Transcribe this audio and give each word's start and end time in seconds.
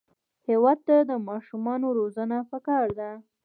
هېواد 0.49 0.79
ته 0.87 0.95
د 1.09 1.11
ماشومانو 1.29 1.87
روزنه 1.99 2.37
پکار 2.51 2.85
ده 2.99 3.09